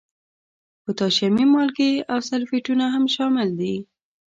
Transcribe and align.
پوتاشیمي 0.83 1.45
مالګې 1.53 1.91
او 2.11 2.19
سلفیټونه 2.29 2.85
هم 2.93 3.05
شامل 3.15 3.49
دي. 3.59 3.75